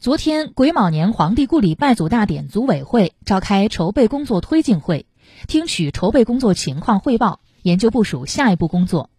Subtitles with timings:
[0.00, 5.06] 昨天，癸卯年皇帝故里拜祖大典组委会召开筹备工作推进会，
[5.48, 9.10] 听取筹备工作情况汇报，研究部署下一步工作。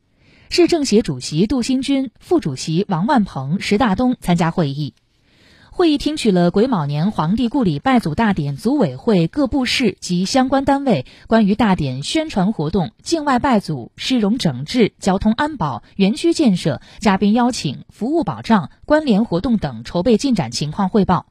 [0.50, 4.94] 市政协主席杜新军、副主席王万鹏、石大东参加会议。
[5.80, 21.28] 会议听取了癸卯年皇帝故里拜祖大典组委会各部室及相关单位关于大典宣传活动、境外拜祖、市容整治、交通安保、园区建设、嘉宾邀请、服务保障、关联活动等筹备进展情况汇报，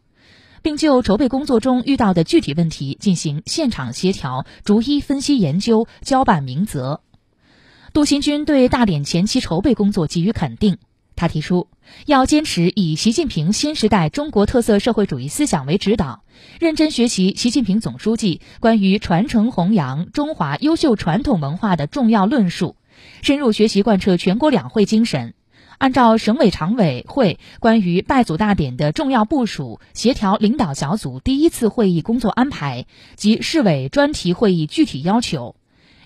[0.63, 7.03] 并就筹备工作中遇到的具体问题进行现场协调，逐一分析研究，交办明责。
[7.93, 10.79] 杜新军对大典前期筹备工作给予肯定。
[11.19, 11.67] 他提出，
[12.07, 16.23] 要坚持以习近平新时代中国特色社会主义思想为指导，
[16.61, 22.77] 认真学习习近平总书记关于传承弘扬中华优秀传统文化的重要论述，
[23.21, 25.35] 深入学习贯彻全国两会精神，
[25.79, 35.57] 按照省委常委会关于拜祖大典的重要部署，协调领导小组第一次会议工作安排及市委专题会议具体要求，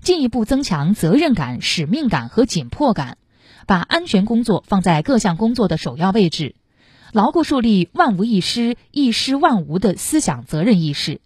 [0.01, 3.19] 进一步增强责任感、使命感和紧迫感。
[3.67, 6.55] 把安全工作放在各项工作的首要位置，
[7.13, 11.21] 牢固树立万无一失、一失万无的思想责任意识，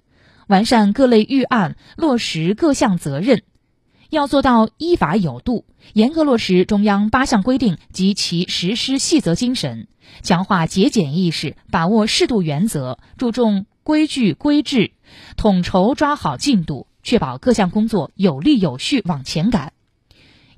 [0.47, 3.43] 完善各类预案，落实各项责任。
[4.09, 9.89] 要做到依法有度，严格落实中央八项规定及其实施细则精神，
[10.23, 14.93] 强化节俭意识，把握适度原则，注重规矩规制，
[15.37, 19.73] 统筹抓好进度，确保各项工作有力有序往前赶。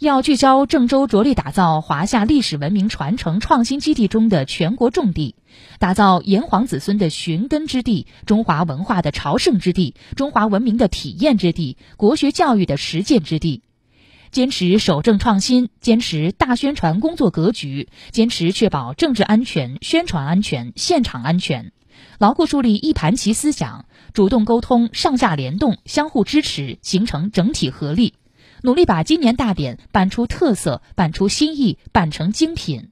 [0.00, 5.34] 要聚焦郑州，着力打造华夏历史文明传承创新基地中的全国重地，
[5.80, 13.64] 打造炎黄子孙的寻根之地、中华文化的朝圣之地、中华文明的体验之地、国学教育的实践之地。
[14.30, 21.72] 坚持守正创新，坚持大宣传工作格局，坚持确保政治安全、宣传安全、现场安全，
[22.20, 28.14] 牢固树立一盘棋思想，主动沟通，上下联动，相互支持，形成整体合力。
[28.62, 32.88] 努力把今年大典办出特色、办出新意、办成精品，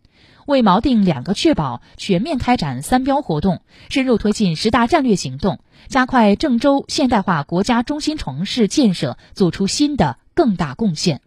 [0.47, 11.21] 为锚定两个确保、全面开展三标活动、深入推进十大战略行动、加快郑州现代化国家中心城市建设做出新的更大贡献。